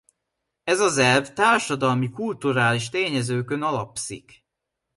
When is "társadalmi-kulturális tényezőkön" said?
1.33-3.61